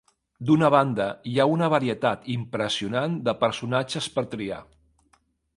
D'una 0.49 0.69
banda, 0.75 1.05
hi 1.31 1.35
ha 1.39 1.45
una 1.57 1.67
varietat 1.75 2.25
impressionant 2.37 3.21
de 3.29 3.39
personatges 3.45 4.11
per 4.17 4.29
triar. 4.35 4.63